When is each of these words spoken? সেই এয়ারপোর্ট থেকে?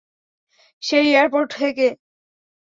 সেই 0.83 1.05
এয়ারপোর্ট 1.11 1.49
থেকে? 1.55 1.87